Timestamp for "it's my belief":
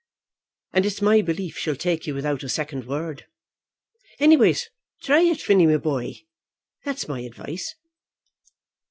0.83-1.59